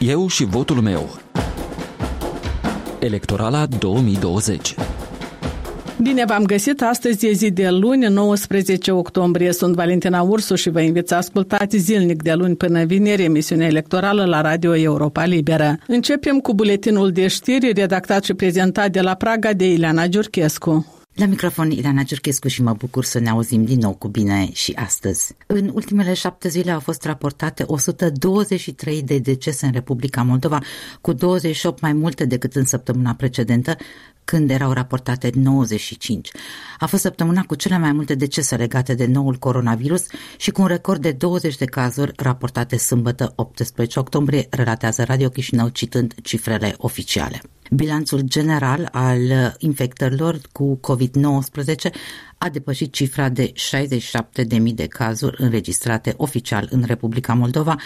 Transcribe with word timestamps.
Eu 0.00 0.28
și 0.28 0.44
votul 0.44 0.80
meu. 0.80 1.18
Electorala 2.98 3.66
2020 3.66 4.74
Bine 6.02 6.24
v-am 6.24 6.44
găsit! 6.44 6.82
Astăzi 6.82 7.26
e 7.26 7.32
zi 7.32 7.50
de 7.50 7.68
luni, 7.68 8.06
19 8.06 8.90
octombrie. 8.90 9.52
Sunt 9.52 9.74
Valentina 9.74 10.22
Ursu 10.22 10.54
și 10.54 10.70
vă 10.70 10.80
invit 10.80 11.08
să 11.08 11.14
ascultați 11.14 11.76
zilnic 11.76 12.22
de 12.22 12.32
luni 12.32 12.56
până 12.56 12.84
vineri 12.84 13.22
emisiunea 13.22 13.66
electorală 13.66 14.24
la 14.24 14.40
Radio 14.40 14.76
Europa 14.76 15.24
Liberă. 15.24 15.78
Începem 15.86 16.38
cu 16.38 16.54
buletinul 16.54 17.10
de 17.10 17.26
știri 17.26 17.72
redactat 17.72 18.24
și 18.24 18.34
prezentat 18.34 18.90
de 18.90 19.00
la 19.00 19.14
Praga 19.14 19.52
de 19.52 19.72
Ileana 19.72 20.06
Giurchescu. 20.06 20.95
La 21.16 21.26
microfon 21.26 21.70
Ileana 21.70 22.02
Giurchescu 22.02 22.48
și 22.48 22.62
mă 22.62 22.72
bucur 22.72 23.04
să 23.04 23.18
ne 23.18 23.28
auzim 23.28 23.64
din 23.64 23.78
nou 23.78 23.94
cu 23.94 24.08
bine 24.08 24.48
și 24.52 24.72
astăzi. 24.72 25.34
În 25.46 25.70
ultimele 25.74 26.14
șapte 26.14 26.48
zile 26.48 26.70
au 26.70 26.80
fost 26.80 27.04
raportate 27.04 27.64
123 27.66 29.02
de 29.02 29.18
decese 29.18 29.66
în 29.66 29.72
Republica 29.72 30.22
Moldova, 30.22 30.60
cu 31.00 31.12
28 31.12 31.80
mai 31.80 31.92
multe 31.92 32.24
decât 32.24 32.54
în 32.54 32.64
săptămâna 32.64 33.14
precedentă, 33.14 33.76
când 34.24 34.50
erau 34.50 34.72
raportate 34.72 35.30
95. 35.34 36.30
A 36.78 36.86
fost 36.86 37.02
săptămâna 37.02 37.42
cu 37.42 37.54
cele 37.54 37.78
mai 37.78 37.92
multe 37.92 38.14
decese 38.14 38.56
legate 38.56 38.94
de 38.94 39.06
noul 39.06 39.36
coronavirus 39.36 40.06
și 40.36 40.50
cu 40.50 40.60
un 40.60 40.66
record 40.66 41.02
de 41.02 41.12
20 41.12 41.56
de 41.56 41.64
cazuri 41.64 42.12
raportate 42.16 42.76
sâmbătă 42.76 43.32
18 43.36 43.98
octombrie, 43.98 44.46
relatează 44.50 45.04
Radio 45.04 45.28
Chișinău 45.28 45.68
citând 45.68 46.14
cifrele 46.22 46.74
oficiale. 46.78 47.40
Bilanțul 47.70 48.20
general 48.20 48.88
al 48.92 49.54
infectărilor 49.58 50.40
cu 50.52 50.80
COVID-19 50.80 51.92
a 52.38 52.48
depășit 52.48 52.92
cifra 52.92 53.28
de 53.28 53.52
67.000 53.52 54.74
de 54.74 54.86
cazuri 54.86 55.42
înregistrate 55.42 56.14
oficial 56.16 56.68
în 56.70 56.82
Republica 56.86 57.34
Moldova. 57.34 57.76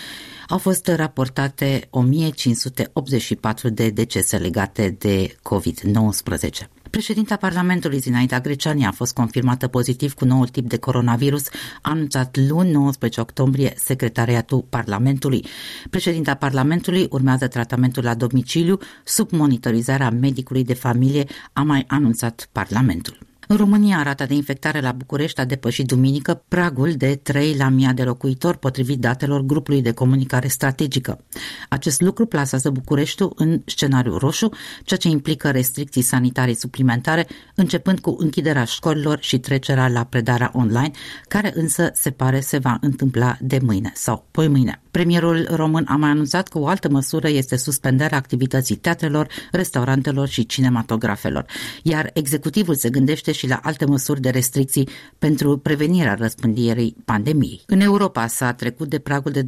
Au 0.48 0.58
fost 0.58 0.86
raportate 0.86 1.86
1584 1.90 3.68
de 3.68 3.90
decese 3.90 4.36
legate 4.36 4.96
de 4.98 5.36
COVID-19. 5.42 6.79
Președinta 6.90 7.36
Parlamentului 7.36 7.98
Zinaida 7.98 8.40
Greceani 8.40 8.86
a 8.86 8.90
fost 8.90 9.14
confirmată 9.14 9.68
pozitiv 9.68 10.14
cu 10.14 10.24
noul 10.24 10.48
tip 10.48 10.68
de 10.68 10.76
coronavirus, 10.76 11.46
a 11.82 11.90
anunțat 11.90 12.36
luni 12.48 12.70
19 12.70 13.20
octombrie 13.20 13.72
Secretariatul 13.76 14.64
Parlamentului. 14.68 15.44
Președinta 15.90 16.34
Parlamentului 16.34 17.06
urmează 17.10 17.48
tratamentul 17.48 18.02
la 18.02 18.14
domiciliu 18.14 18.78
sub 19.04 19.30
monitorizarea 19.30 20.10
medicului 20.10 20.64
de 20.64 20.74
familie, 20.74 21.24
a 21.52 21.62
mai 21.62 21.84
anunțat 21.88 22.48
Parlamentul. 22.52 23.29
În 23.50 23.56
România, 23.56 24.02
rata 24.02 24.26
de 24.26 24.34
infectare 24.34 24.80
la 24.80 24.92
București 24.92 25.40
a 25.40 25.44
depășit 25.44 25.86
duminică 25.86 26.44
pragul 26.48 26.92
de 26.92 27.20
3 27.22 27.56
la 27.56 27.68
mii 27.68 27.92
de 27.94 28.02
locuitori, 28.02 28.58
potrivit 28.58 28.98
datelor 28.98 29.40
grupului 29.40 29.82
de 29.82 29.92
comunicare 29.92 30.48
strategică. 30.48 31.24
Acest 31.68 32.00
lucru 32.00 32.26
plasează 32.26 32.70
Bucureștiul 32.70 33.32
în 33.36 33.62
scenariu 33.64 34.16
roșu, 34.16 34.48
ceea 34.84 34.98
ce 34.98 35.08
implică 35.08 35.50
restricții 35.50 36.02
sanitare 36.02 36.54
suplimentare, 36.54 37.26
începând 37.54 38.00
cu 38.00 38.16
închiderea 38.18 38.64
școlilor 38.64 39.18
și 39.20 39.38
trecerea 39.38 39.88
la 39.88 40.04
predarea 40.04 40.50
online, 40.54 40.90
care 41.28 41.52
însă 41.54 41.90
se 41.94 42.10
pare 42.10 42.40
se 42.40 42.58
va 42.58 42.78
întâmpla 42.80 43.36
de 43.40 43.58
mâine 43.62 43.92
sau 43.94 44.26
poi 44.30 44.48
mâine. 44.48 44.82
Premierul 44.90 45.46
român 45.50 45.84
a 45.88 45.96
mai 45.96 46.10
anunțat 46.10 46.48
că 46.48 46.58
o 46.58 46.66
altă 46.66 46.88
măsură 46.88 47.28
este 47.28 47.56
suspendarea 47.56 48.18
activității 48.18 48.76
teatrelor, 48.76 49.26
restaurantelor 49.52 50.28
și 50.28 50.46
cinematografelor, 50.46 51.46
iar 51.82 52.10
executivul 52.12 52.74
se 52.74 52.90
gândește 52.90 53.32
și 53.40 53.48
la 53.48 53.60
alte 53.62 53.84
măsuri 53.84 54.20
de 54.20 54.30
restricții 54.30 54.88
pentru 55.18 55.58
prevenirea 55.58 56.14
răspândirii 56.14 56.96
pandemiei. 57.04 57.62
În 57.66 57.80
Europa 57.80 58.26
s-a 58.26 58.52
trecut 58.52 58.88
de 58.88 58.98
pragul 58.98 59.32
de 59.32 59.44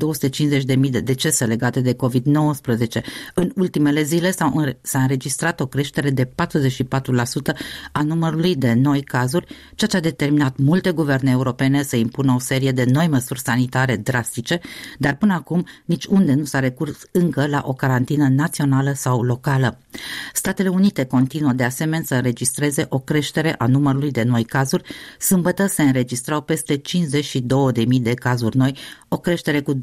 250.000 0.77 0.91
de 0.91 1.01
decese 1.01 1.45
legate 1.45 1.81
de 1.81 1.95
COVID-19. 1.95 3.03
În 3.35 3.53
ultimele 3.57 4.03
zile 4.03 4.31
s-a 4.83 5.01
înregistrat 5.01 5.61
o 5.61 5.67
creștere 5.67 6.11
de 6.11 6.25
44% 6.25 6.31
a 7.93 8.03
numărului 8.03 8.57
de 8.57 8.73
noi 8.73 9.03
cazuri, 9.03 9.47
ceea 9.75 9.91
ce 9.91 9.97
a 9.97 10.01
determinat 10.01 10.57
multe 10.57 10.91
guverne 10.91 11.31
europene 11.31 11.83
să 11.83 11.97
impună 11.97 12.33
o 12.33 12.39
serie 12.39 12.73
de 12.73 12.85
noi 12.85 13.09
măsuri 13.09 13.41
sanitare 13.41 13.97
drastice, 13.97 14.61
dar 14.99 15.17
până 15.17 15.33
acum 15.35 15.67
nici 15.85 16.05
unde 16.05 16.35
nu 16.35 16.45
s-a 16.45 16.59
recurs 16.59 16.99
încă 17.11 17.47
la 17.47 17.63
o 17.67 17.73
carantină 17.73 18.29
națională 18.29 18.93
sau 18.93 19.23
locală. 19.23 19.79
Statele 20.33 20.69
Unite 20.69 21.05
continuă 21.05 21.53
de 21.53 21.65
asemenea 21.65 22.05
să 22.05 22.15
înregistreze 22.15 22.87
o 22.89 22.99
creștere 22.99 23.55
a 23.59 23.67
numărului 23.73 24.03
numărului 24.03 24.11
de 24.11 24.23
noi 24.23 24.45
cazuri, 24.45 24.83
sâmbătă 25.19 25.67
se 25.67 25.83
înregistrau 25.83 26.41
peste 26.41 26.81
52.000 26.81 28.01
de 28.01 28.15
cazuri 28.15 28.57
noi, 28.57 28.77
o 29.09 29.19
creștere 29.19 29.61
cu 29.61 29.75
28% 29.75 29.79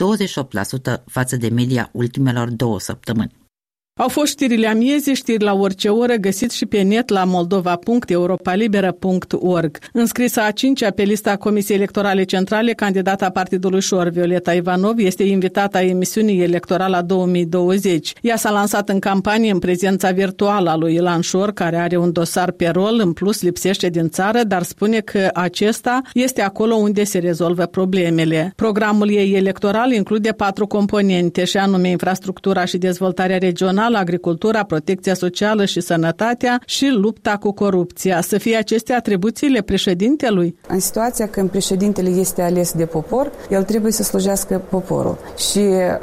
față 1.06 1.38
de 1.38 1.50
media 1.50 1.90
ultimelor 1.92 2.50
două 2.50 2.80
săptămâni. 2.80 3.39
Au 4.00 4.08
fost 4.08 4.32
știrile 4.32 4.68
amiezii, 4.68 5.16
știri 5.16 5.44
la 5.44 5.54
orice 5.54 5.90
oră, 5.90 6.14
găsit 6.14 6.52
și 6.52 6.66
pe 6.66 6.82
net 6.82 7.10
la 7.10 7.24
moldova.europalibera.org. 7.24 9.78
Înscrisă 9.94 10.42
a 10.42 10.52
cincea 10.52 10.90
pe 10.90 11.04
lista 11.04 11.36
Comisiei 11.36 11.78
Electorale 11.78 12.24
Centrale, 12.24 12.74
candidata 12.74 13.30
Partidului 13.30 13.82
Șor, 13.82 14.10
Violeta 14.10 14.54
Ivanov, 14.54 14.98
este 14.98 15.24
invitată 15.24 15.78
a 15.78 15.82
emisiunii 15.82 16.42
electorale 16.42 17.02
2020. 17.06 18.14
Ea 18.22 18.36
s-a 18.36 18.52
lansat 18.52 18.90
în 18.90 19.00
campanie 19.00 19.52
în 19.52 19.60
prezența 19.60 20.12
virtuală 20.12 20.70
a 20.70 20.76
lui 20.76 20.94
Ilan 20.94 21.22
Șor, 21.22 21.52
care 21.52 21.78
are 21.78 21.98
un 21.98 22.12
dosar 22.12 22.52
pe 22.52 22.68
rol, 22.68 23.00
în 23.04 23.14
plus 23.14 23.42
lipsește 23.42 23.90
din 23.90 24.10
țară, 24.10 24.44
dar 24.44 24.64
spune 24.64 25.00
că 25.00 25.30
acesta 25.34 26.02
este 26.14 26.42
acolo 26.42 26.76
unde 26.76 27.04
se 27.04 27.18
rezolvă 27.18 27.66
problemele. 27.66 28.54
Programul 28.56 29.10
ei 29.10 29.34
electoral 29.34 29.92
include 29.92 30.32
patru 30.32 30.68
componente, 30.68 31.44
și 31.44 31.58
anume 31.58 31.90
infrastructura 31.90 32.66
și 32.66 32.78
dezvoltarea 32.78 33.38
regională, 33.38 33.88
regională, 33.90 33.98
agricultura, 33.98 34.64
protecția 34.64 35.14
socială 35.14 35.66
și 35.66 35.82
sănătatea 35.82 36.62
și 36.66 36.88
lupta 36.88 37.38
cu 37.38 37.52
corupția. 37.52 38.22
Să 38.22 38.38
fie 38.38 38.58
aceste 38.58 38.94
atribuțiile 38.94 39.62
președintelui? 39.62 40.56
În 40.68 40.80
situația 40.80 41.28
când 41.28 41.50
președintele 41.50 42.10
este 42.10 42.42
ales 42.42 42.72
de 42.72 42.86
popor, 42.86 43.32
el 43.50 43.64
trebuie 43.64 43.92
să 43.92 44.04
slujească 44.04 44.62
poporul. 44.70 45.18
Și 45.38 45.62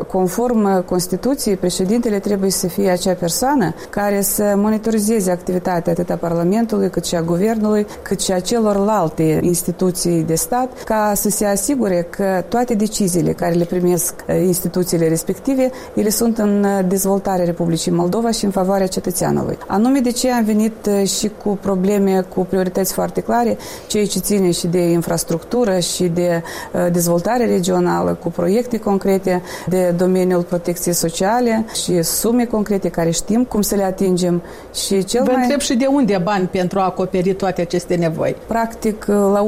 conform 0.08 0.84
Constituției, 0.84 1.56
președintele 1.56 2.18
trebuie 2.18 2.50
să 2.50 2.66
fie 2.66 2.90
acea 2.90 3.12
persoană 3.12 3.74
care 3.90 4.20
să 4.20 4.54
monitorizeze 4.56 5.30
activitatea 5.30 5.92
atât 5.92 6.10
a 6.10 6.16
Parlamentului, 6.16 6.90
cât 6.90 7.04
și 7.04 7.14
a 7.14 7.22
Guvernului, 7.22 7.86
cât 8.02 8.20
și 8.20 8.32
a 8.32 8.40
celorlalte 8.40 9.40
instituții 9.42 10.22
de 10.22 10.34
stat, 10.34 10.82
ca 10.84 11.12
să 11.14 11.28
se 11.28 11.44
asigure 11.44 12.06
că 12.10 12.44
toate 12.48 12.74
deciziile 12.74 13.32
care 13.32 13.54
le 13.54 13.64
primesc 13.64 14.14
eh, 14.26 14.42
instituțiile 14.46 15.08
respective, 15.08 15.70
ele 15.94 16.08
sunt 16.08 16.38
în 16.38 16.66
dezvoltarea 16.88 17.44
Republicii 17.44 17.75
Republicii 17.76 18.02
Moldova 18.02 18.30
și 18.30 18.44
în 18.44 18.50
favoarea 18.50 18.86
cetățeanului. 18.86 19.58
Anume 19.66 20.00
de 20.00 20.10
ce 20.10 20.30
am 20.30 20.44
venit 20.44 20.86
uh, 20.88 21.08
și 21.08 21.30
cu 21.42 21.58
probleme, 21.60 22.26
cu 22.34 22.44
priorități 22.44 22.92
foarte 22.92 23.20
clare, 23.20 23.56
ceea 23.86 24.06
ce 24.06 24.18
ține 24.18 24.50
și 24.50 24.66
de 24.66 24.78
infrastructură 24.78 25.78
și 25.78 26.04
de 26.04 26.42
uh, 26.72 26.92
dezvoltare 26.92 27.46
regională, 27.46 28.18
cu 28.22 28.28
proiecte 28.30 28.78
concrete 28.78 29.42
de 29.68 29.94
domeniul 29.96 30.42
protecției 30.42 30.94
sociale 30.94 31.64
și 31.84 32.02
sume 32.02 32.44
concrete 32.44 32.88
care 32.88 33.10
știm 33.10 33.44
cum 33.44 33.60
să 33.60 33.74
le 33.74 33.82
atingem. 33.82 34.42
Și 34.74 35.04
cel 35.04 35.22
Vă 35.24 35.32
mai... 35.32 35.40
întreb 35.40 35.60
și 35.60 35.74
de 35.74 35.86
unde 35.86 36.20
bani 36.22 36.46
pentru 36.46 36.78
a 36.78 36.84
acoperi 36.84 37.34
toate 37.34 37.60
aceste 37.60 37.94
nevoi? 37.94 38.36
Practic, 38.46 39.06
uh, 39.08 39.14
la 39.14 39.46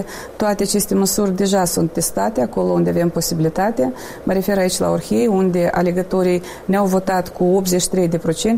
80% 0.00 0.04
toate 0.36 0.62
aceste 0.62 0.94
măsuri 0.94 1.36
deja 1.36 1.64
sunt 1.64 1.92
testate 1.92 2.40
acolo 2.40 2.72
unde 2.72 2.90
avem 2.90 3.08
posibilitate. 3.08 3.92
Mă 4.22 4.32
refer 4.32 4.58
aici 4.58 4.78
la 4.78 4.90
Orhei, 4.90 5.26
unde 5.26 5.70
alegătorii 5.72 6.42
ne-au 6.64 6.86
votat 6.86 7.17
votat 7.18 7.36
cu 7.36 7.62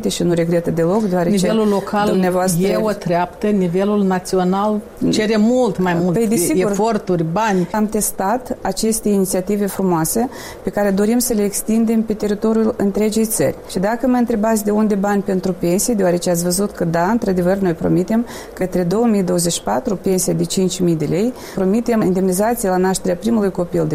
83% 0.08 0.10
și 0.10 0.22
nu 0.22 0.32
regretă 0.32 0.70
deloc, 0.70 1.02
deoarece 1.02 1.46
Nivelul 1.46 1.68
local 1.68 2.08
dumneavoastră... 2.08 2.66
e 2.66 2.76
o 2.76 2.92
treaptă, 2.92 3.46
nivelul 3.46 4.02
național 4.02 4.80
cere 5.10 5.36
mult 5.36 5.78
mai 5.78 5.96
mult 6.02 6.16
păi, 6.16 6.26
desigur, 6.28 6.70
eforturi, 6.70 7.24
bani. 7.32 7.68
Am 7.72 7.86
testat 7.86 8.56
aceste 8.60 9.08
inițiative 9.08 9.66
frumoase 9.66 10.28
pe 10.62 10.70
care 10.70 10.90
dorim 10.90 11.18
să 11.18 11.32
le 11.32 11.44
extindem 11.44 12.02
pe 12.02 12.12
teritoriul 12.12 12.74
întregii 12.76 13.24
țări. 13.24 13.54
Și 13.70 13.78
dacă 13.78 14.06
mă 14.06 14.16
întrebați 14.16 14.64
de 14.64 14.70
unde 14.70 14.94
bani 14.94 15.22
pentru 15.22 15.52
pensii, 15.52 15.94
deoarece 15.94 16.30
ați 16.30 16.42
văzut 16.42 16.70
că 16.70 16.84
da, 16.84 17.10
într-adevăr, 17.10 17.56
noi 17.56 17.72
promitem 17.72 18.26
către 18.52 18.82
2024 18.82 19.96
pensia 19.96 20.32
de 20.32 20.44
5.000 20.90 20.96
de 20.96 21.04
lei, 21.04 21.32
promitem 21.54 22.02
indemnizație 22.02 22.68
la 22.68 22.76
nașterea 22.76 23.16
primului 23.16 23.50
copil 23.50 23.86
de 23.86 23.94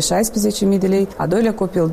16.000 0.69 0.79
de 0.79 0.87
lei, 0.87 1.07
a 1.17 1.25
doilea 1.25 1.53
copil 1.53 1.89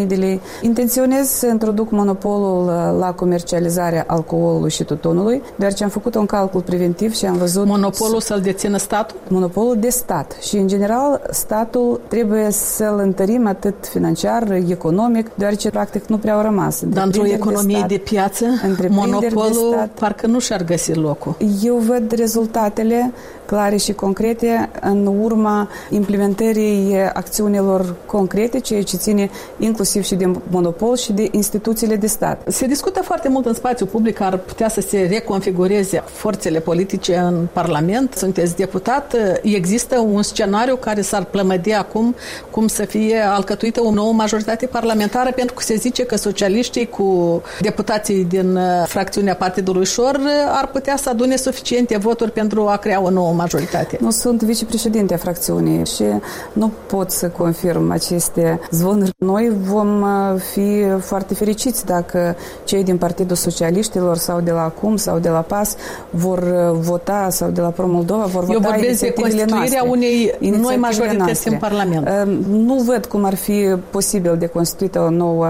24.000 0.00 0.06
de 0.06 0.14
lei. 0.14 0.40
Intenționez 0.62 1.28
să 1.28 1.46
introduc 1.46 1.77
introduc 1.78 2.06
monopolul 2.06 2.64
uh, 2.64 2.98
la 2.98 3.12
comercializarea 3.12 4.04
alcoolului 4.06 4.70
și 4.70 4.84
tutunului, 4.84 5.42
deoarece 5.56 5.84
am 5.84 5.90
făcut 5.90 6.14
un 6.14 6.26
calcul 6.26 6.60
preventiv 6.60 7.14
și 7.14 7.26
am 7.26 7.36
văzut... 7.36 7.66
Monopolul 7.66 8.20
să-l 8.20 8.40
dețină 8.40 8.76
statul? 8.76 9.16
Monopolul 9.28 9.76
de 9.78 9.88
stat. 9.88 10.36
Și, 10.40 10.56
în 10.56 10.68
general, 10.68 11.22
statul 11.30 12.00
trebuie 12.08 12.50
să-l 12.50 12.98
întărim 12.98 13.46
atât 13.46 13.74
financiar, 13.86 14.50
economic, 14.68 15.30
deoarece, 15.34 15.70
practic, 15.70 16.06
nu 16.06 16.18
prea 16.18 16.34
au 16.34 16.42
rămas. 16.42 16.82
Dar 16.84 17.04
într-o 17.04 17.26
economie 17.26 17.84
de, 17.88 17.94
de 17.94 18.00
piață, 18.04 18.44
monopolul 18.88 19.48
de 19.48 19.76
stat, 19.76 19.88
parcă 19.88 20.26
nu 20.26 20.38
și-ar 20.38 20.64
găsi 20.64 20.94
locul. 20.94 21.36
Eu 21.62 21.76
văd 21.76 22.12
rezultatele 22.12 23.12
clare 23.48 23.76
și 23.76 23.92
concrete 23.92 24.70
în 24.80 25.06
urma 25.06 25.68
implementării 25.90 26.96
acțiunilor 27.12 27.94
concrete, 28.06 28.58
ceea 28.60 28.82
ce 28.82 28.96
ține 28.96 29.30
inclusiv 29.58 30.02
și 30.04 30.14
de 30.14 30.30
monopol 30.50 30.96
și 30.96 31.12
de 31.12 31.28
instituțiile 31.30 31.96
de 31.96 32.06
stat. 32.06 32.42
Se 32.46 32.66
discută 32.66 33.00
foarte 33.02 33.28
mult 33.28 33.46
în 33.46 33.54
spațiu 33.54 33.86
public 33.86 34.14
că 34.14 34.24
ar 34.24 34.36
putea 34.36 34.68
să 34.68 34.80
se 34.80 35.06
reconfigureze 35.10 36.02
forțele 36.06 36.60
politice 36.60 37.16
în 37.16 37.46
Parlament. 37.52 38.14
Sunteți 38.14 38.56
deputat. 38.56 39.14
Există 39.42 39.98
un 39.98 40.22
scenariu 40.22 40.76
care 40.76 41.00
s-ar 41.00 41.24
plămădi 41.24 41.72
acum 41.72 42.14
cum 42.50 42.66
să 42.66 42.84
fie 42.84 43.18
alcătuită 43.18 43.80
o 43.82 43.90
nouă 43.90 44.12
majoritate 44.12 44.66
parlamentară 44.66 45.32
pentru 45.32 45.54
că 45.54 45.62
se 45.62 45.74
zice 45.74 46.04
că 46.04 46.16
socialiștii 46.16 46.88
cu 46.88 47.42
deputații 47.60 48.24
din 48.24 48.58
fracțiunea 48.86 49.34
Partidului 49.34 49.84
Șor 49.84 50.20
ar 50.46 50.66
putea 50.66 50.96
să 50.96 51.08
adune 51.08 51.36
suficiente 51.36 51.96
voturi 51.96 52.30
pentru 52.30 52.66
a 52.68 52.76
crea 52.76 53.02
o 53.02 53.10
nouă 53.10 53.32
majoritate. 53.38 53.98
Nu 54.00 54.10
sunt 54.10 54.42
vicepreședinte 54.42 55.14
a 55.14 55.16
fracțiunii 55.16 55.86
și 55.86 56.04
nu 56.52 56.72
pot 56.86 57.10
să 57.10 57.28
confirm 57.28 57.90
aceste 57.90 58.60
zvonuri. 58.70 59.14
Noi 59.18 59.52
vom 59.62 60.00
uh, 60.00 60.40
fi 60.52 60.84
foarte 61.00 61.34
fericiți 61.34 61.86
dacă 61.86 62.36
cei 62.64 62.84
din 62.84 62.98
Partidul 62.98 63.36
Socialiștilor 63.36 64.16
sau 64.16 64.40
de 64.40 64.50
la 64.50 64.62
ACUM 64.62 64.96
sau 64.96 65.18
de 65.18 65.28
la 65.28 65.40
PAS 65.40 65.76
vor 66.10 66.38
uh, 66.38 66.78
vota 66.80 67.28
sau 67.30 67.50
de 67.50 67.60
la 67.60 67.68
Pro-Moldova 67.68 68.24
vor 68.24 68.44
Eu 68.48 68.58
vota 68.58 68.68
vorbesc 68.74 69.00
de 69.00 69.10
constituirea 69.10 69.82
unei 69.88 70.34
noi 70.40 70.76
majorități 70.76 71.18
noastre. 71.18 71.50
în 71.50 71.58
Parlament. 71.58 72.08
Uh, 72.08 72.38
nu 72.48 72.74
văd 72.74 73.06
cum 73.06 73.24
ar 73.24 73.34
fi 73.34 73.74
posibil 73.90 74.36
de 74.38 74.46
constituită 74.46 75.00
o 75.00 75.10
nouă 75.10 75.46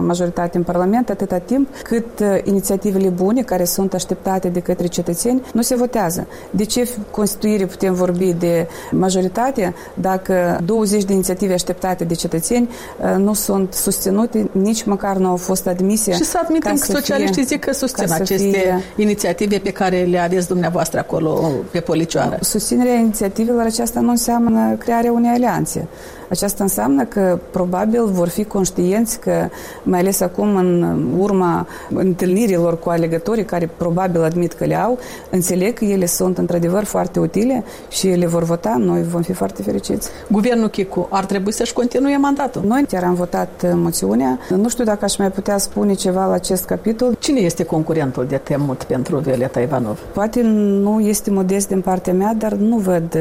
majoritate 0.00 0.56
în 0.56 0.62
Parlament 0.62 1.10
atâta 1.10 1.38
timp 1.38 1.68
cât 1.82 2.22
inițiativele 2.44 3.08
bune 3.08 3.42
care 3.42 3.64
sunt 3.64 3.94
așteptate 3.94 4.48
de 4.48 4.60
către 4.60 4.86
cetățeni 4.86 5.42
nu 5.52 5.62
se 5.62 5.74
votează. 5.74 6.26
De 6.50 6.64
ce 6.64 6.88
constituire 7.26 7.66
putem 7.66 7.94
vorbi 7.94 8.32
de 8.32 8.68
majoritate 8.90 9.74
dacă 9.94 10.60
20 10.64 11.04
de 11.04 11.12
inițiative 11.12 11.52
așteptate 11.52 12.04
de 12.04 12.14
cetățeni 12.14 12.68
uh, 12.68 13.14
nu 13.18 13.34
sunt 13.34 13.72
susținute, 13.72 14.48
nici 14.52 14.84
măcar 14.84 15.16
nu 15.16 15.28
au 15.28 15.36
fost 15.36 15.66
admise. 15.66 16.12
Și 16.12 16.24
să 16.24 16.40
admitem 16.42 16.76
că 16.76 16.92
socialiștii 16.92 17.44
zic 17.44 17.64
că 17.64 17.72
susțin 17.72 18.12
aceste 18.12 18.36
fie... 18.36 18.82
inițiative 18.96 19.58
pe 19.58 19.70
care 19.70 20.02
le 20.02 20.18
aveți 20.18 20.48
dumneavoastră 20.48 20.98
acolo 20.98 21.50
pe 21.70 21.80
policioară. 21.80 22.38
Susținerea 22.40 22.94
inițiativelor 22.94 23.64
aceasta 23.64 24.00
nu 24.00 24.10
înseamnă 24.10 24.74
crearea 24.78 25.12
unei 25.12 25.30
alianțe. 25.30 25.88
Aceasta 26.28 26.62
înseamnă 26.62 27.04
că 27.04 27.38
probabil 27.50 28.04
vor 28.06 28.28
fi 28.28 28.44
conștienți 28.44 29.20
că, 29.20 29.48
mai 29.82 29.98
ales 29.98 30.20
acum 30.20 30.56
în 30.56 31.08
urma 31.18 31.66
întâlnirilor 31.94 32.78
cu 32.78 32.88
alegătorii 32.88 33.44
care 33.44 33.70
probabil 33.76 34.22
admit 34.22 34.52
că 34.52 34.64
le 34.64 34.74
au, 34.74 34.98
înțeleg 35.30 35.72
că 35.72 35.84
ele 35.84 36.06
sunt 36.06 36.38
într-adevăr 36.38 36.84
foarte 36.84 37.15
utile 37.20 37.64
și 37.88 38.08
le 38.08 38.26
vor 38.26 38.42
vota, 38.42 38.76
noi 38.78 39.02
vom 39.02 39.22
fi 39.22 39.32
foarte 39.32 39.62
fericiți. 39.62 40.10
Guvernul 40.30 40.68
Chicu 40.68 41.08
ar 41.10 41.24
trebui 41.24 41.52
să-și 41.52 41.72
continue 41.72 42.16
mandatul. 42.16 42.62
Noi 42.66 42.84
chiar 42.88 43.04
am 43.04 43.14
votat 43.14 43.72
moțiunea. 43.74 44.38
Nu 44.56 44.68
știu 44.68 44.84
dacă 44.84 45.04
aș 45.04 45.16
mai 45.16 45.30
putea 45.30 45.58
spune 45.58 45.94
ceva 45.94 46.26
la 46.26 46.32
acest 46.32 46.64
capitol. 46.64 47.16
Cine 47.18 47.40
este 47.40 47.64
concurentul 47.64 48.26
de 48.26 48.36
temut 48.36 48.82
pentru 48.82 49.16
Violeta 49.16 49.60
Ivanov? 49.60 49.98
Poate 50.12 50.40
nu 50.42 51.00
este 51.00 51.30
modest 51.30 51.68
din 51.68 51.80
partea 51.80 52.12
mea, 52.12 52.34
dar 52.34 52.52
nu 52.52 52.76
văd 52.76 53.18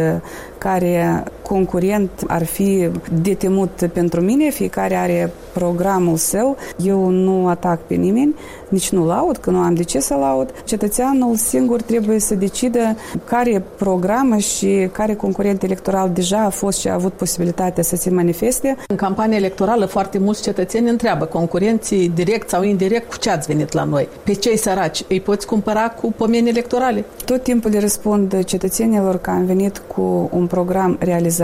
care 0.57 1.23
concurent 1.47 2.09
ar 2.27 2.45
fi 2.45 2.89
de 3.21 3.33
temut 3.33 3.89
pentru 3.93 4.21
mine, 4.21 4.49
fiecare 4.49 4.95
are 4.95 5.31
programul 5.53 6.17
său, 6.17 6.57
eu 6.83 7.09
nu 7.09 7.47
atac 7.47 7.79
pe 7.81 7.93
nimeni, 7.93 8.35
nici 8.69 8.89
nu 8.89 9.05
laud, 9.05 9.37
că 9.37 9.49
nu 9.49 9.57
am 9.57 9.73
de 9.73 9.83
ce 9.83 9.99
să 9.99 10.13
laud. 10.13 10.53
Cetățeanul 10.65 11.35
singur 11.35 11.81
trebuie 11.81 12.19
să 12.19 12.35
decidă 12.35 12.95
care 13.23 13.63
programă 13.77 14.37
și 14.37 14.89
care 14.91 15.13
concurent 15.13 15.63
electoral 15.63 16.09
deja 16.13 16.39
a 16.39 16.49
fost 16.49 16.79
și 16.79 16.87
a 16.87 16.93
avut 16.93 17.13
posibilitatea 17.13 17.83
să 17.83 17.95
se 17.95 18.09
manifeste. 18.09 18.75
În 18.87 18.95
campania 18.95 19.37
electorală 19.37 19.85
foarte 19.85 20.17
mulți 20.17 20.41
cetățeni 20.41 20.89
întreabă 20.89 21.25
concurenții 21.25 22.09
direct 22.09 22.49
sau 22.49 22.63
indirect 22.63 23.09
cu 23.09 23.17
ce 23.17 23.29
ați 23.29 23.47
venit 23.47 23.73
la 23.73 23.83
noi. 23.83 24.07
Pe 24.23 24.33
cei 24.33 24.57
săraci 24.57 25.03
îi 25.09 25.21
poți 25.21 25.45
cumpăra 25.45 25.89
cu 25.89 26.11
pomeni 26.11 26.49
electorale? 26.49 27.05
Tot 27.25 27.43
timpul 27.43 27.71
le 27.71 27.79
răspund 27.79 28.43
cetățenilor 28.43 29.17
că 29.17 29.29
am 29.29 29.45
venit 29.45 29.81
cu 29.95 30.29
un 30.33 30.47
program 30.47 30.97
realizabil. 30.99 31.34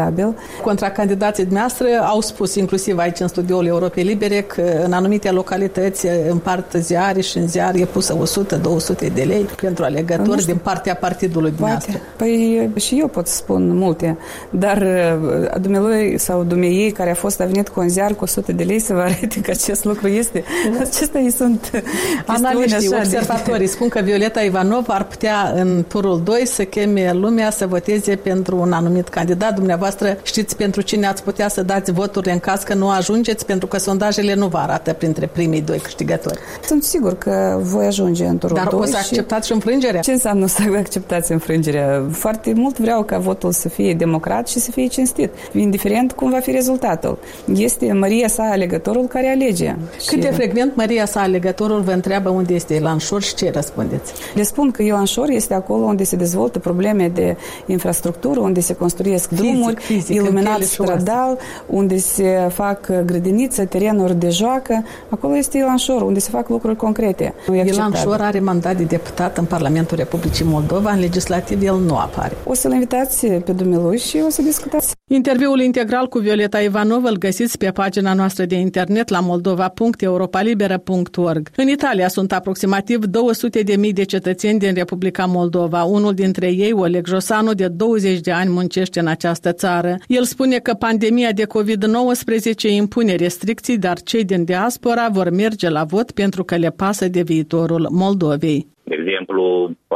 Contra 0.64 0.90
candidații 0.90 1.44
dumneavoastră 1.44 1.88
au 2.04 2.22
spus, 2.22 2.56
inclusiv 2.56 2.98
aici 2.98 3.20
în 3.20 3.28
studioul 3.28 3.66
Europei 3.66 4.04
Libere, 4.04 4.42
că 4.42 4.64
în 4.86 4.94
anumite 4.94 5.32
localități 5.32 6.08
împart 6.30 6.74
ziare 6.74 7.22
și 7.22 7.38
în 7.38 7.48
ziar 7.48 7.76
e 7.76 7.86
pusă 7.86 8.18
100-200 8.18 9.14
de 9.14 9.22
lei 9.22 9.46
pentru 9.62 9.84
alegători 9.84 10.46
din 10.46 10.58
partea 10.58 10.96
partidului 10.96 11.52
dumneavoastră. 11.52 12.00
Păi 12.16 12.70
și 12.76 13.00
eu 13.00 13.08
pot 13.08 13.28
spun 13.28 13.78
multe, 13.78 14.18
dar 14.50 14.78
uh, 14.78 15.62
dumnealui 15.62 16.20
sau 16.20 16.44
dumneiei 16.44 16.92
care 16.92 17.12
a 17.12 17.14
fost 17.14 17.42
a 17.42 17.46
venit 17.46 17.70
cu 17.70 17.80
un 17.80 17.90
ziar 17.90 18.14
cu 18.14 18.24
100 18.24 18.52
de 18.52 18.64
lei 18.64 18.80
să 18.80 18.94
vă 18.94 19.00
arate 19.00 19.42
că 19.42 19.52
acest 19.52 19.84
lucru 19.84 20.08
este. 20.08 20.44
Acestea 20.80 21.20
îi 21.22 21.32
sunt 21.32 21.84
Analiștii, 22.26 22.96
observatorii 22.98 23.68
spun 23.68 23.90
că 23.90 24.02
Violeta 24.02 24.42
Ivanov 24.42 24.86
ar 24.88 25.04
putea 25.04 25.54
în 25.56 25.86
turul 25.88 26.22
2 26.24 26.46
să 26.46 26.64
cheme 26.64 27.12
lumea 27.14 27.50
să 27.50 27.68
voteze 27.68 28.16
pentru 28.16 28.60
un 28.60 28.72
anumit 28.72 29.08
candidat. 29.08 29.56
Dumneavoastră 29.56 29.81
știți 30.24 30.56
pentru 30.56 30.82
cine 30.82 31.08
ați 31.08 31.24
putea 31.24 31.48
să 31.48 31.64
dați 31.64 31.92
voturi 31.92 32.32
în 32.32 32.40
caz 32.40 32.64
că 32.64 32.74
nu 32.74 32.90
ajungeți, 32.90 33.46
pentru 33.46 33.68
că 33.68 33.78
sondajele 33.78 34.34
nu 34.34 34.48
vă 34.48 34.58
arată 34.58 34.94
printre 34.94 35.26
primii 35.26 35.62
doi 35.62 35.78
câștigători. 35.78 36.40
Sunt 36.66 36.84
sigur 36.84 37.18
că 37.18 37.60
voi 37.62 37.86
ajunge 37.86 38.26
în 38.26 38.38
turul 38.38 38.56
Dar 38.56 38.68
2. 38.68 38.80
o 38.80 38.86
să 38.86 38.98
acceptați 38.98 39.48
și 39.48 39.54
înfrângerea? 39.54 40.02
Ce 40.02 40.12
înseamnă 40.12 40.48
să 40.48 40.62
acceptați 40.78 41.32
înfrângerea? 41.32 42.06
Foarte 42.12 42.54
mult 42.56 42.80
vreau 42.80 43.04
ca 43.04 43.18
votul 43.18 43.52
să 43.52 43.70
fie 43.70 43.94
democrat 43.94 44.48
și 44.48 44.60
să 44.60 44.72
fie 44.72 44.88
cinstit, 44.88 45.30
indiferent 45.54 46.12
cum 46.12 46.30
va 46.30 46.40
fi 46.40 46.52
rezultatul. 46.52 47.18
Este 47.56 47.94
Maria 47.94 48.28
sa 48.28 48.44
alegătorul 48.44 49.06
care 49.06 49.28
alege. 49.28 49.76
Cât 49.92 50.02
și... 50.02 50.16
de 50.16 50.28
frecvent 50.28 50.76
Maria 50.76 51.06
sa 51.06 51.20
alegătorul 51.22 51.82
vă 51.82 51.92
întreabă 51.92 52.30
unde 52.30 52.54
este 52.54 52.74
Ilan 52.74 52.98
Șor 52.98 53.22
și 53.22 53.36
ce 53.36 53.52
răspundeți? 53.54 54.14
Le 54.34 54.44
spun 54.44 54.72
că 54.72 54.82
Ilan 54.82 55.06
Șor 55.06 55.30
este 55.30 55.54
acolo 55.54 55.84
unde 55.84 56.04
se 56.04 56.16
dezvoltă 56.16 56.60
probleme 56.60 57.08
de 57.08 57.38
infrastructură, 57.66 58.40
unde 58.40 58.60
se 58.60 58.74
construiesc 58.74 59.30
fizic, 59.30 59.71
drumuri, 59.72 59.94
fizic, 59.94 60.16
iluminat 60.16 60.62
stradal, 60.62 61.38
unde 61.66 61.98
se 61.98 62.48
fac 62.50 62.90
grădiniță, 63.06 63.66
terenuri 63.66 64.20
de 64.20 64.30
joacă. 64.30 64.86
Acolo 65.10 65.38
este 65.38 65.58
Ilan 65.58 65.78
Șor, 65.78 66.02
unde 66.02 66.20
se 66.20 66.30
fac 66.30 66.50
lucruri 66.50 66.76
concrete. 66.76 67.34
Ilan 67.66 67.94
Șor 67.94 68.22
are 68.22 68.40
mandat 68.40 68.78
de 68.78 68.84
deputat 68.84 69.38
în 69.38 69.46
Parlamentul 69.46 69.98
Republicii 69.98 70.46
Moldova, 70.46 70.92
în 70.92 71.00
legislativ 71.00 71.64
el 71.64 71.76
nu 71.76 71.98
apare. 71.98 72.38
O 72.46 72.54
să-l 72.54 72.72
invitați 72.72 73.28
pe 73.28 73.52
dumnealui 73.52 73.98
și 73.98 74.22
o 74.26 74.30
să 74.30 74.42
discutați. 74.42 74.94
Interviul 75.10 75.62
integral 75.62 76.08
cu 76.08 76.20
Violeta 76.20 76.60
Ivanov 76.60 77.04
îl 77.04 77.18
găsiți 77.18 77.58
pe 77.58 77.72
pagina 77.72 78.14
noastră 78.14 78.46
de 78.46 78.56
internet 78.56 79.10
la 79.10 79.20
moldova.europalibera.org. 79.20 81.50
În 81.56 81.68
Italia 81.68 82.08
sunt 82.08 82.34
aproximativ 82.34 83.06
200 83.06 83.62
de 83.62 83.76
mii 83.76 83.94
de 83.94 84.04
cetățeni 84.04 84.60
din 84.60 84.74
Republica 84.74 85.26
Moldova. 85.26 85.84
Unul 85.84 86.14
dintre 86.14 86.48
ei, 86.48 86.74
Oleg 86.74 87.08
Josanu, 87.08 87.54
de 87.54 87.68
20 87.68 88.20
de 88.20 88.32
ani 88.32 88.50
muncește 88.50 89.00
în 89.00 89.08
această 89.08 89.52
țară. 89.64 89.92
El 90.08 90.24
spune 90.34 90.58
că 90.58 90.74
pandemia 90.88 91.32
de 91.40 91.46
COVID-19 91.56 92.70
impune 92.84 93.14
restricții, 93.16 93.84
dar 93.88 93.98
cei 94.10 94.26
din 94.32 94.44
diaspora 94.44 95.06
vor 95.18 95.30
merge 95.44 95.70
la 95.70 95.84
vot 95.94 96.08
pentru 96.22 96.42
că 96.44 96.56
le 96.64 96.72
pasă 96.84 97.06
de 97.16 97.22
viitorul 97.32 97.84
Moldovei. 98.02 98.60
De 98.84 98.96
exemplu, 99.02 99.44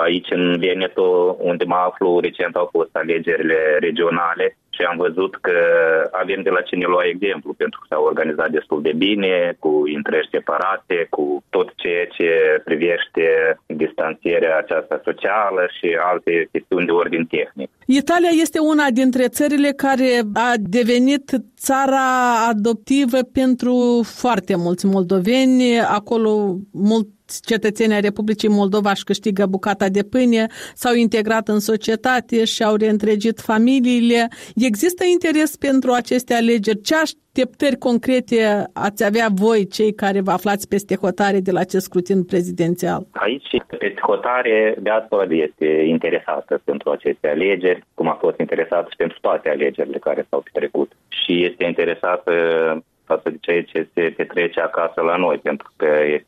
aici 0.07 0.29
în 0.39 0.43
Veneto, 0.65 1.07
unde 1.51 1.63
mă 1.72 1.79
aflu, 1.88 2.19
recent 2.19 2.53
au 2.55 2.67
fost 2.75 2.91
alegerile 3.01 3.60
regionale 3.79 4.45
și 4.75 4.82
am 4.91 4.98
văzut 4.98 5.34
că 5.36 5.58
avem 6.12 6.41
de 6.41 6.50
la 6.50 6.62
cine 6.62 6.86
lua 6.86 7.05
exemplu, 7.13 7.53
pentru 7.53 7.79
că 7.79 7.86
s-au 7.89 8.03
organizat 8.03 8.50
destul 8.50 8.82
de 8.82 8.94
bine, 9.05 9.55
cu 9.60 9.72
intrări 9.88 10.29
separate, 10.32 11.08
cu 11.10 11.44
tot 11.50 11.67
ceea 11.75 12.05
ce 12.05 12.29
privește 12.63 13.25
distanțierea 13.65 14.58
aceasta 14.58 15.01
socială 15.03 15.63
și 15.77 15.88
alte 16.12 16.48
chestiuni 16.51 16.86
de 16.86 16.91
ordin 16.91 17.25
tehnic. 17.25 17.70
Italia 17.86 18.29
este 18.32 18.60
una 18.60 18.88
dintre 18.94 19.27
țările 19.27 19.70
care 19.86 20.10
a 20.34 20.53
devenit 20.58 21.32
țara 21.58 22.08
adoptivă 22.50 23.17
pentru 23.34 23.75
foarte 24.03 24.55
mulți 24.55 24.86
moldoveni. 24.86 25.79
Acolo 25.79 26.55
mult 26.72 27.08
cetățenii 27.46 28.01
Republicii 28.01 28.50
Moldova 28.50 28.89
își 28.89 29.03
câștigă 29.03 29.46
bucata 29.46 29.89
de 29.89 30.03
pâine, 30.03 30.48
s-au 30.74 30.94
integrat 30.94 31.48
în 31.48 31.60
societate 31.60 32.46
și 32.46 32.63
au 32.63 32.75
reîntregit 32.75 33.39
familiile. 33.39 34.27
Există 34.55 35.03
interes 35.05 35.55
pentru 35.55 35.91
aceste 35.91 36.34
alegeri? 36.34 36.82
Ce 36.82 36.96
așteptări 36.96 37.77
concrete 37.77 38.63
ați 38.74 39.03
avea 39.03 39.27
voi, 39.34 39.67
cei 39.67 39.94
care 39.94 40.22
vă 40.22 40.32
aflați 40.32 40.67
peste 40.67 40.96
hotare 40.96 41.39
de 41.39 41.51
la 41.51 41.60
acest 41.60 41.86
scrutin 41.86 42.24
prezidențial? 42.24 43.08
Aici, 43.12 43.48
peste 43.67 44.01
hotare, 44.01 44.75
diaspora 44.82 45.27
este 45.29 45.65
interesată 45.88 46.62
pentru 46.63 46.89
aceste 46.89 47.27
alegeri, 47.27 47.84
cum 47.94 48.08
a 48.08 48.17
fost 48.20 48.39
interesată 48.39 48.88
și 48.89 48.96
pentru 48.96 49.17
toate 49.22 49.50
alegerile 49.50 49.98
care 49.98 50.25
s-au 50.29 50.44
petrecut. 50.51 50.91
Și 51.08 51.46
este 51.46 51.63
interesată 51.63 52.32
față 53.03 53.29
de 53.29 53.38
ceea 53.39 53.63
ce 53.63 53.88
se 53.94 54.13
petrece 54.17 54.60
acasă 54.60 55.01
la 55.01 55.15
noi, 55.15 55.38
pentru 55.38 55.72
că 55.75 55.88
este 56.05 56.27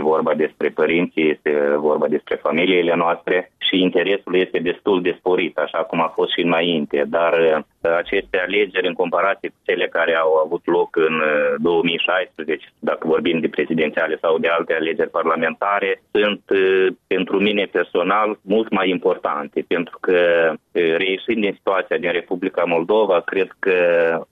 vorba 0.00 0.34
despre 0.34 0.68
părinții, 0.68 1.30
este 1.30 1.76
vorba 1.76 2.08
despre 2.08 2.34
familiile 2.34 2.94
noastre 2.94 3.50
și 3.58 3.80
interesul 3.80 4.34
este 4.36 4.58
destul 4.58 5.02
de 5.02 5.16
sporit, 5.18 5.58
așa 5.58 5.78
cum 5.78 6.00
a 6.00 6.12
fost 6.14 6.32
și 6.32 6.40
înainte, 6.40 7.04
dar 7.08 7.32
uh, 7.32 7.64
aceste 7.96 8.38
alegeri 8.38 8.86
în 8.86 8.92
comparație 8.92 9.48
cu 9.48 9.56
cele 9.64 9.86
care 9.88 10.14
au 10.14 10.34
avut 10.34 10.62
loc 10.64 10.96
în 10.96 11.22
2016, 11.58 12.66
uh, 12.66 12.72
dacă 12.78 13.06
vorbim 13.06 13.40
de 13.40 13.48
prezidențiale 13.48 14.18
sau 14.20 14.38
de 14.38 14.48
alte 14.48 14.74
alegeri 14.74 15.10
parlamentare, 15.10 16.02
sunt 16.10 16.42
uh, 16.50 16.86
pentru 17.06 17.38
mine 17.40 17.64
personal 17.64 18.38
mult 18.42 18.70
mai 18.70 18.88
importante, 18.88 19.64
pentru 19.68 19.98
că 20.00 20.52
reieșind 20.72 21.40
din 21.40 21.52
situația 21.56 21.96
din 21.96 22.12
Republica 22.12 22.64
Moldova, 22.64 23.20
cred 23.20 23.48
că 23.58 23.76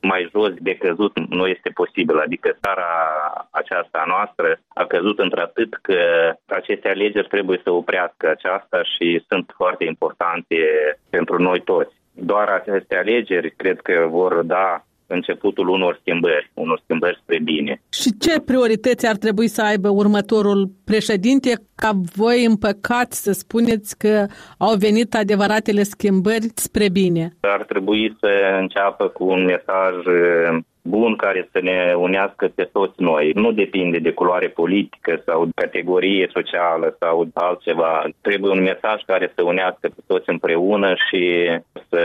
mai 0.00 0.28
jos 0.32 0.52
de 0.58 0.75
căzut 0.75 1.18
nu 1.28 1.46
este 1.46 1.70
posibil, 1.75 2.18
adică 2.18 2.56
țara 2.61 2.88
aceasta 3.50 4.04
noastră 4.06 4.58
a 4.68 4.84
căzut 4.84 5.18
într-atât 5.18 5.78
că 5.82 5.99
aceste 6.46 6.88
alegeri 6.88 7.28
trebuie 7.28 7.61
să 7.64 7.70
oprească 7.70 8.28
aceasta 8.28 8.82
și 8.82 9.25
sunt 9.28 9.52
foarte 9.56 9.84
importante 9.84 10.56
pentru 11.11 11.38
noi 11.42 11.61
toți. 11.61 11.94
Doar 12.14 12.49
aceste 12.49 12.97
alegeri 12.97 13.54
cred 13.56 13.80
că 13.80 14.06
vor 14.11 14.42
da 14.42 14.85
începutul 15.06 15.68
unor 15.68 15.99
schimbări, 16.00 16.50
unor 16.54 16.80
schimbări 16.85 17.18
spre 17.23 17.38
bine. 17.38 17.83
Și 17.92 18.16
ce 18.18 18.40
priorități 18.40 19.06
ar 19.06 19.16
trebui 19.16 19.49
să 19.49 19.62
aibă 19.62 19.88
următorul 19.88 20.71
președinte 20.85 21.52
ca 21.75 21.90
voi 22.16 22.44
împăcați 22.44 23.23
să 23.23 23.33
spuneți 23.33 23.99
că 23.99 24.26
au 24.59 24.75
venit 24.76 25.14
adevăratele 25.14 25.83
schimbări 25.83 26.47
spre 26.54 26.88
bine? 26.88 27.37
Ar 27.40 27.64
trebui 27.64 28.16
să 28.21 28.30
înceapă 28.61 29.09
cu 29.09 29.25
un 29.25 29.44
mesaj 29.44 29.94
bun 30.87 31.17
care 31.17 31.49
să 31.53 31.59
ne 31.62 31.95
unească 31.97 32.53
pe 32.55 32.69
toți 32.73 33.03
noi. 33.03 33.31
Nu 33.35 33.53
depinde 33.53 33.99
de 33.99 34.12
culoare 34.12 34.49
politică 34.49 35.23
sau 35.26 35.49
categorie 35.55 36.29
socială 36.33 36.97
sau 37.00 37.29
altceva. 37.35 38.05
Trebuie 38.21 38.50
un 38.50 38.62
mesaj 38.62 39.03
care 39.07 39.33
să 39.35 39.43
unească 39.43 39.88
pe 39.88 40.03
toți 40.07 40.29
împreună 40.29 40.95
și 41.09 41.50
să 41.88 42.03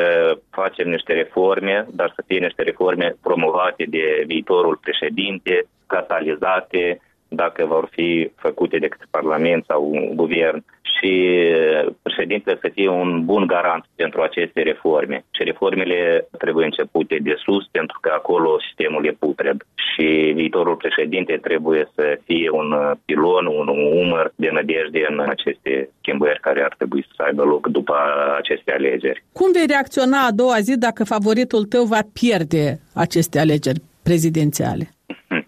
facem 0.50 0.90
niște 0.90 1.14
reforme, 1.14 1.86
dar 1.92 2.12
să 2.16 2.24
fie 2.28 2.40
niște 2.40 2.62
reforme 2.62 3.16
promovate 3.22 3.86
de 3.90 4.24
viitorul 4.26 4.80
președinte, 4.82 5.66
catalizate, 5.88 7.02
dacă 7.28 7.66
vor 7.66 7.88
fi 7.92 8.32
făcute 8.36 8.78
de 8.78 8.88
către 8.88 9.06
Parlament 9.10 9.64
sau 9.68 9.90
un 9.92 10.16
guvern 10.16 10.66
și 10.96 11.12
președintele 12.02 12.58
să 12.62 12.70
fie 12.74 12.90
un 12.90 13.26
bun 13.26 13.48
garant 13.48 13.86
pentru 13.96 14.22
aceste 14.22 14.62
reforme. 14.62 15.26
Și 15.32 15.44
reformele 15.44 16.28
trebuie 16.38 16.66
începute 16.66 17.18
de 17.22 17.36
sus 17.44 17.68
pentru 17.72 17.98
că 18.02 18.10
acolo 18.14 18.60
sistemul 18.68 19.06
e 19.06 19.12
putred 19.20 19.58
și 19.88 20.32
viitorul 20.36 20.76
președinte 20.76 21.38
trebuie 21.38 21.90
să 21.96 22.20
fie 22.24 22.50
un 22.50 22.70
pilon, 23.06 23.46
un 23.46 23.68
umăr 24.04 24.32
de 24.36 24.50
nădejde 24.52 25.06
în 25.10 25.20
aceste 25.20 25.90
schimbări 26.00 26.40
care 26.40 26.64
ar 26.64 26.74
trebui 26.78 27.06
să 27.16 27.24
aibă 27.24 27.44
loc 27.44 27.68
după 27.68 27.96
aceste 28.38 28.72
alegeri. 28.72 29.24
Cum 29.32 29.52
vei 29.52 29.66
reacționa 29.68 30.26
a 30.26 30.32
doua 30.32 30.60
zi 30.60 30.78
dacă 30.78 31.04
favoritul 31.04 31.64
tău 31.64 31.84
va 31.84 32.02
pierde 32.14 32.80
aceste 32.94 33.40
alegeri 33.40 33.82
prezidențiale? 34.04 34.86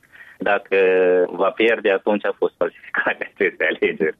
Dacă 0.51 0.77
va 1.31 1.49
pierde, 1.49 1.89
atunci 1.91 2.25
a 2.25 2.35
fost 2.37 2.53
falsificate 2.57 3.31
aceste 3.33 3.63
alegeri 3.69 4.17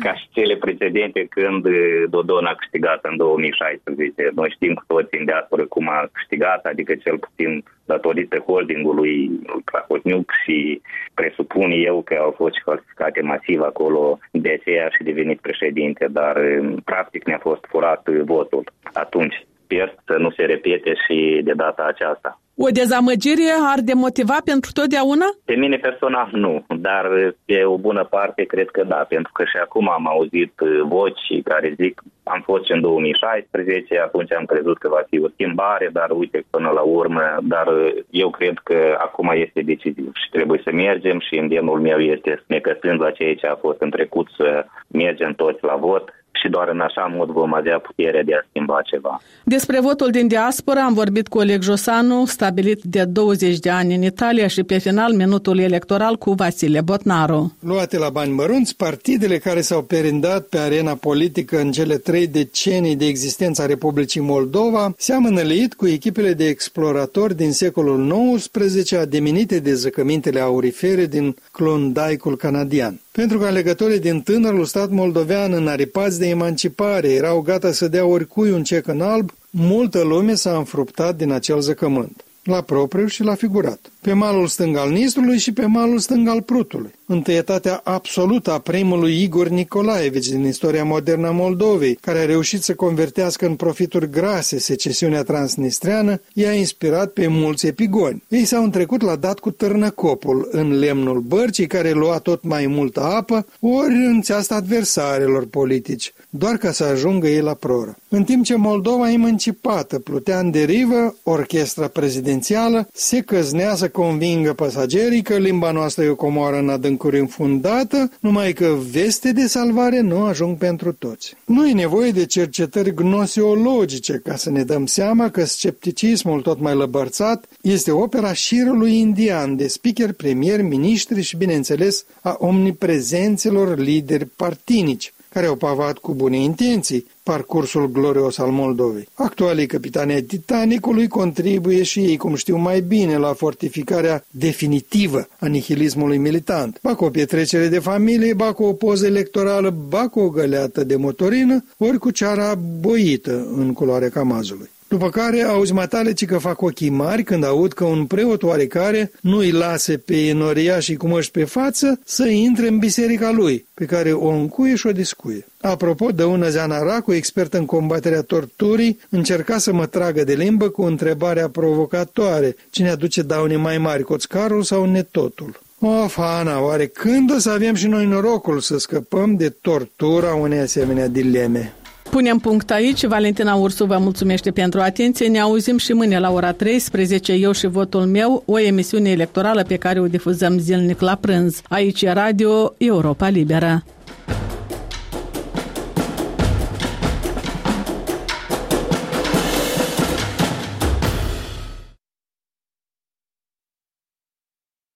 ca 0.00 0.14
și 0.14 0.28
cele 0.30 0.56
precedente 0.56 1.26
când 1.30 1.66
Dodon 2.08 2.44
a 2.44 2.54
câștigat 2.54 3.04
în 3.04 3.16
2016. 3.16 4.30
Noi 4.34 4.50
știm 4.54 4.74
cu 4.74 4.84
toții 4.86 5.18
în 5.18 5.24
diaspora 5.24 5.64
cum 5.64 5.88
a 5.88 6.08
câștigat, 6.12 6.64
adică 6.64 6.94
cel 6.94 7.18
puțin 7.18 7.64
datorită 7.84 8.38
holdingului 8.38 9.30
Crahotniuc 9.64 10.32
și 10.44 10.80
presupun 11.14 11.70
eu 11.70 12.02
că 12.02 12.14
au 12.14 12.30
fost 12.30 12.54
falsificate 12.64 13.20
masiv 13.20 13.60
acolo, 13.60 14.18
de 14.30 14.50
aceea 14.50 14.88
și 14.88 15.02
devenit 15.02 15.40
președinte, 15.40 16.06
dar 16.10 16.36
practic 16.84 17.26
ne-a 17.26 17.38
fost 17.38 17.64
furat 17.68 18.08
votul 18.08 18.64
atunci. 18.92 19.46
Sper 19.74 19.94
să 20.04 20.16
nu 20.18 20.30
se 20.30 20.42
repete 20.42 20.92
și 21.06 21.40
de 21.44 21.52
data 21.56 21.84
aceasta. 21.88 22.40
O 22.56 22.68
dezamăgire 22.80 23.48
ar 23.72 23.80
demotiva 23.92 24.38
pentru 24.44 24.70
totdeauna? 24.72 25.28
Pe 25.44 25.54
mine 25.54 25.76
personal 25.76 26.28
nu, 26.32 26.64
dar 26.86 27.34
pe 27.44 27.64
o 27.64 27.76
bună 27.76 28.04
parte 28.04 28.42
cred 28.44 28.68
că 28.70 28.84
da, 28.84 29.06
pentru 29.08 29.32
că 29.32 29.42
și 29.44 29.56
acum 29.62 29.88
am 29.90 30.06
auzit 30.08 30.52
voci 30.82 31.24
care 31.44 31.74
zic 31.76 32.02
am 32.22 32.40
fost 32.44 32.70
în 32.70 32.80
2016, 32.80 33.98
atunci 33.98 34.32
am 34.32 34.44
crezut 34.44 34.78
că 34.78 34.88
va 34.88 35.02
fi 35.10 35.20
o 35.20 35.28
schimbare, 35.28 35.88
dar 35.92 36.10
uite 36.10 36.44
până 36.50 36.70
la 36.70 36.80
urmă, 36.80 37.22
dar 37.42 37.66
eu 38.10 38.30
cred 38.30 38.56
că 38.62 38.96
acum 38.98 39.28
este 39.34 39.60
decisiv 39.60 40.10
și 40.22 40.28
trebuie 40.30 40.60
să 40.64 40.70
mergem 40.72 41.18
și 41.20 41.38
îndemnul 41.38 41.80
meu 41.80 41.98
este 41.98 42.42
necăsând 42.46 43.00
la 43.00 43.10
ceea 43.10 43.34
ce 43.34 43.46
a 43.46 43.54
fost 43.54 43.80
în 43.80 43.90
trecut 43.90 44.26
să 44.36 44.66
mergem 44.88 45.32
toți 45.32 45.64
la 45.64 45.76
vot, 45.76 46.23
și 46.44 46.50
doar 46.50 46.68
în 46.68 46.80
așa 46.80 47.12
mod 47.16 47.28
vom 47.28 47.54
avea 47.54 47.78
puterea 47.78 48.22
de 48.22 48.34
a 48.34 48.44
schimba 48.48 48.80
ceva. 48.84 49.20
Despre 49.44 49.80
votul 49.80 50.10
din 50.10 50.26
diaspora 50.26 50.82
am 50.84 50.94
vorbit 50.94 51.28
cu 51.28 51.38
Oleg 51.38 51.62
Josanu, 51.62 52.24
stabilit 52.26 52.82
de 52.82 53.04
20 53.04 53.58
de 53.58 53.70
ani 53.70 53.94
în 53.94 54.02
Italia 54.02 54.46
și 54.46 54.62
pe 54.62 54.78
final 54.78 55.12
minutul 55.12 55.58
electoral 55.58 56.16
cu 56.16 56.32
Vasile 56.32 56.80
Botnaru. 56.80 57.56
Luate 57.60 57.98
la 57.98 58.08
bani 58.08 58.32
mărunți, 58.32 58.76
partidele 58.76 59.38
care 59.38 59.60
s-au 59.60 59.82
perindat 59.82 60.42
pe 60.46 60.58
arena 60.58 60.94
politică 60.94 61.60
în 61.60 61.70
cele 61.72 61.96
trei 61.96 62.26
decenii 62.26 62.96
de 62.96 63.06
existență 63.06 63.62
a 63.62 63.66
Republicii 63.66 64.20
Moldova 64.20 64.92
seamănă 64.96 65.40
leit 65.40 65.74
cu 65.74 65.86
echipele 65.86 66.32
de 66.32 66.46
exploratori 66.48 67.36
din 67.36 67.52
secolul 67.52 67.98
XIX 68.46 68.92
ademenite 68.92 69.58
de 69.58 69.74
zăcămintele 69.74 70.40
aurifere 70.40 71.06
din 71.06 71.36
Klondike-ul 71.52 72.36
canadian 72.36 72.98
pentru 73.16 73.38
că 73.38 73.46
alegătorii 73.46 73.98
din 73.98 74.22
tânărul 74.22 74.64
stat 74.64 74.90
moldovean 74.90 75.52
înaripați 75.52 76.18
de 76.18 76.28
emancipare 76.28 77.08
erau 77.08 77.40
gata 77.40 77.72
să 77.72 77.88
dea 77.88 78.06
oricui 78.06 78.50
un 78.50 78.62
cec 78.62 78.86
în 78.86 79.00
alb, 79.00 79.30
multă 79.50 80.02
lume 80.02 80.34
s-a 80.34 80.56
înfruptat 80.56 81.16
din 81.16 81.30
acel 81.30 81.60
zăcământ, 81.60 82.23
la 82.44 82.60
propriu 82.60 83.06
și 83.06 83.22
la 83.22 83.34
figurat 83.34 83.90
pe 84.04 84.12
malul 84.12 84.46
stâng 84.46 84.76
al 84.76 84.90
Nistrului 84.90 85.38
și 85.38 85.52
pe 85.52 85.66
malul 85.66 85.98
stâng 85.98 86.28
al 86.28 86.42
Prutului. 86.42 86.90
Întâietatea 87.06 87.80
absolută 87.84 88.52
a 88.52 88.58
primului 88.58 89.22
Igor 89.22 89.48
Nicolaevici 89.48 90.28
din 90.28 90.44
istoria 90.44 90.84
modernă 90.84 91.26
a 91.26 91.30
Moldovei, 91.30 91.94
care 91.94 92.18
a 92.18 92.24
reușit 92.24 92.62
să 92.62 92.74
convertească 92.74 93.46
în 93.46 93.54
profituri 93.54 94.10
grase 94.10 94.58
secesiunea 94.58 95.22
transnistreană, 95.22 96.20
i-a 96.32 96.52
inspirat 96.52 97.10
pe 97.10 97.26
mulți 97.26 97.66
epigoni. 97.66 98.22
Ei 98.28 98.44
s-au 98.44 98.62
întrecut 98.62 99.02
la 99.02 99.16
dat 99.16 99.38
cu 99.38 99.50
târnăcopul 99.50 100.48
în 100.50 100.78
lemnul 100.78 101.20
bărcii 101.20 101.66
care 101.66 101.90
lua 101.90 102.18
tot 102.18 102.42
mai 102.42 102.66
multă 102.66 103.00
apă, 103.00 103.46
ori 103.60 103.94
în 103.94 104.22
țeasta 104.22 104.54
adversarilor 104.54 105.46
politici, 105.46 106.12
doar 106.38 106.56
ca 106.56 106.72
să 106.72 106.84
ajungă 106.84 107.28
ei 107.28 107.40
la 107.40 107.54
proră. 107.54 107.96
În 108.08 108.24
timp 108.24 108.44
ce 108.44 108.56
Moldova 108.56 109.12
emancipată 109.12 109.98
plutea 109.98 110.38
în 110.38 110.50
derivă, 110.50 111.16
orchestra 111.22 111.88
prezidențială 111.88 112.88
se 112.92 113.20
căznea 113.20 113.74
să 113.74 113.88
convingă 113.88 114.52
pasagerii 114.52 115.22
că 115.22 115.36
limba 115.36 115.70
noastră 115.70 116.04
e 116.04 116.08
o 116.08 116.14
comoară 116.14 116.58
în 116.58 116.68
adâncuri 116.68 117.18
înfundată, 117.18 118.10
numai 118.20 118.52
că 118.52 118.76
veste 118.90 119.32
de 119.32 119.46
salvare 119.46 120.00
nu 120.00 120.24
ajung 120.24 120.56
pentru 120.56 120.92
toți. 120.92 121.34
Nu 121.44 121.68
e 121.68 121.72
nevoie 121.72 122.10
de 122.10 122.26
cercetări 122.26 122.94
gnoseologice 122.94 124.20
ca 124.24 124.36
să 124.36 124.50
ne 124.50 124.62
dăm 124.62 124.86
seama 124.86 125.28
că 125.30 125.44
scepticismul 125.44 126.40
tot 126.40 126.60
mai 126.60 126.74
lăbărțat 126.74 127.44
este 127.60 127.90
opera 127.90 128.32
șirului 128.32 128.98
indian 128.98 129.56
de 129.56 129.66
speaker, 129.66 130.12
premier, 130.12 130.62
miniștri 130.62 131.22
și, 131.22 131.36
bineînțeles, 131.36 132.04
a 132.22 132.36
omniprezenților 132.38 133.78
lideri 133.78 134.26
partinici, 134.26 135.13
care 135.34 135.46
au 135.46 135.56
pavat 135.56 135.98
cu 135.98 136.14
bune 136.14 136.36
intenții 136.36 137.06
parcursul 137.22 137.90
glorios 137.90 138.38
al 138.38 138.50
Moldovei. 138.50 139.08
Actualii 139.14 139.66
capitani 139.66 140.12
ai 140.12 140.22
Titanicului 140.22 141.08
contribuie 141.08 141.82
și 141.82 142.00
ei, 142.00 142.16
cum 142.16 142.34
știu 142.34 142.56
mai 142.56 142.80
bine, 142.80 143.16
la 143.16 143.32
fortificarea 143.32 144.24
definitivă 144.30 145.28
a 145.38 145.46
nihilismului 145.46 146.18
militant. 146.18 146.78
Ba 146.82 146.94
cu 146.94 147.04
o 147.04 147.10
pietrecere 147.10 147.68
de 147.68 147.78
familie, 147.78 148.34
ba 148.34 148.52
cu 148.52 148.62
o 148.62 148.72
poză 148.72 149.06
electorală, 149.06 149.74
ba 149.88 150.08
cu 150.08 150.20
o 150.20 150.28
găleată 150.28 150.84
de 150.84 150.96
motorină, 150.96 151.64
ori 151.78 151.98
cu 151.98 152.10
ceara 152.10 152.54
boită 152.80 153.46
în 153.56 153.72
culoarea 153.72 154.08
camazului. 154.08 154.70
După 154.94 155.10
care 155.10 155.42
auzi 155.42 155.72
matale 155.72 156.12
ci 156.12 156.24
că 156.24 156.38
fac 156.38 156.62
ochii 156.62 156.88
mari 156.88 157.22
când 157.22 157.44
aud 157.44 157.72
că 157.72 157.84
un 157.84 158.06
preot 158.06 158.42
oarecare 158.42 159.12
nu 159.20 159.36
îi 159.36 159.50
lase 159.50 159.96
pe 159.96 160.16
enoria 160.16 160.78
și 160.78 160.94
cum 160.94 161.12
își 161.12 161.30
pe 161.30 161.44
față 161.44 162.00
să 162.04 162.26
intre 162.26 162.68
în 162.68 162.78
biserica 162.78 163.30
lui, 163.30 163.66
pe 163.74 163.84
care 163.84 164.12
o 164.12 164.28
încuie 164.28 164.74
și 164.74 164.86
o 164.86 164.92
discuie. 164.92 165.46
Apropo, 165.60 166.10
Dăună 166.10 166.48
Zeana 166.48 166.82
Racu, 166.82 167.12
expert 167.12 167.54
în 167.54 167.64
combaterea 167.64 168.22
torturii, 168.22 168.98
încerca 169.08 169.58
să 169.58 169.72
mă 169.72 169.86
tragă 169.86 170.24
de 170.24 170.34
limbă 170.34 170.68
cu 170.68 170.82
întrebarea 170.82 171.48
provocatoare, 171.48 172.56
cine 172.70 172.90
aduce 172.90 173.22
daune 173.22 173.56
mai 173.56 173.78
mari, 173.78 174.02
coțcarul 174.02 174.62
sau 174.62 174.84
netotul? 174.84 175.60
Of, 175.78 176.18
Ana, 176.18 176.60
oare 176.60 176.86
când 176.86 177.32
o 177.34 177.38
să 177.38 177.50
avem 177.50 177.74
și 177.74 177.86
noi 177.86 178.06
norocul 178.06 178.60
să 178.60 178.78
scăpăm 178.78 179.36
de 179.36 179.48
tortura 179.48 180.34
unei 180.34 180.58
asemenea 180.58 181.08
dileme? 181.08 181.74
Punem 182.14 182.38
punct 182.38 182.70
aici. 182.70 183.06
Valentina 183.06 183.54
Ursu 183.54 183.84
vă 183.84 183.98
mulțumește 183.98 184.50
pentru 184.50 184.80
atenție. 184.80 185.28
Ne 185.28 185.40
auzim 185.40 185.78
și 185.78 185.92
mâine 185.92 186.18
la 186.18 186.32
ora 186.32 186.52
13, 186.52 187.32
eu 187.32 187.52
și 187.52 187.66
votul 187.66 188.00
meu, 188.00 188.42
o 188.46 188.58
emisiune 188.58 189.10
electorală 189.10 189.62
pe 189.62 189.76
care 189.76 190.00
o 190.00 190.06
difuzăm 190.06 190.58
zilnic 190.58 191.00
la 191.00 191.14
prânz. 191.14 191.60
Aici 191.68 192.02
e 192.02 192.12
Radio 192.12 192.74
Europa 192.78 193.28
Liberă. 193.28 193.84